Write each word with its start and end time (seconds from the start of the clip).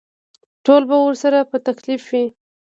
ټول 0.65 0.81
به 0.89 0.95
ورسره 1.01 1.39
په 1.49 1.57
تکلیف 1.67 2.03
وي. 2.11 2.25